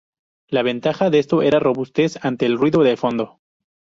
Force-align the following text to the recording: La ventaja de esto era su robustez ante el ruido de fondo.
La 0.47 0.63
ventaja 0.63 1.11
de 1.11 1.19
esto 1.19 1.43
era 1.43 1.59
su 1.59 1.63
robustez 1.63 2.17
ante 2.25 2.47
el 2.47 2.57
ruido 2.57 2.81
de 2.81 2.97
fondo. 2.97 3.39